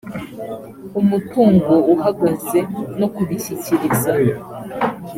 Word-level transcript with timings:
umutungo 0.99 1.73
uhagaze 1.93 2.59
no 2.99 3.07
kubishyikiriza 3.15 4.11